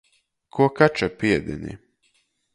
Kuo 0.57 0.67
kača 0.79 1.07
piedeni. 1.19 1.73